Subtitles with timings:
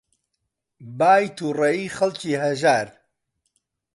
[0.99, 2.87] بای تووڕەیی خەڵکی هەژار